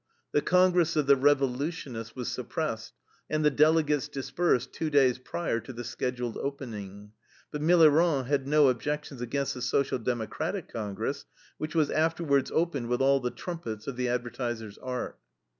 The 0.31 0.41
congress 0.41 0.95
of 0.95 1.05
the 1.05 1.15
revolutionists 1.15 2.15
was 2.15 2.27
suppressed, 2.27 2.93
and 3.29 3.45
the 3.45 3.51
delegates 3.51 4.07
dispersed 4.07 4.73
two 4.73 4.89
days 4.89 5.19
prior 5.19 5.59
to 5.59 5.71
their 5.71 5.83
scheduled 5.83 6.37
opening. 6.37 7.11
But 7.51 7.61
Millerand 7.61 8.25
had 8.25 8.47
no 8.47 8.69
objections 8.69 9.21
against 9.21 9.53
the 9.53 9.61
Social 9.61 9.99
Democratic 9.99 10.73
Congress, 10.73 11.25
which 11.59 11.75
was 11.75 11.91
afterwards 11.91 12.49
opened 12.49 12.87
with 12.87 12.99
all 12.99 13.19
the 13.19 13.29
trumpets 13.29 13.85
of 13.85 13.95
the 13.95 14.09
advertiser's 14.09 14.79
art. 14.79 15.19